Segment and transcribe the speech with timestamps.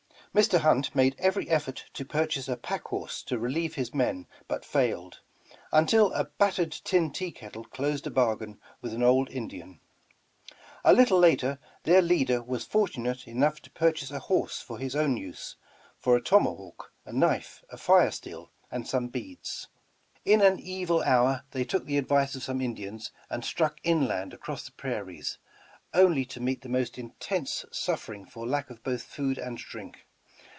[0.33, 0.59] Mr.
[0.59, 5.19] Hunt made eYery effort to purchase a pack horse to relieve his men but failed,
[5.73, 9.77] until a battered tin tea kettle closed a bargain with an old Indian.
[10.85, 13.71] A little 187 The Original John Jacob Astor later their leader was fortunate enough to
[13.71, 15.57] purchase a horse for his own use,
[15.99, 19.67] for a tomahawk, a knife, a fire steel and some beads.
[20.23, 24.63] In an evil hour thev took the advice of some Indians and struck inland across
[24.63, 25.39] the prairies,
[25.93, 30.05] only to meet the most intense suffering for lack of both food and drink.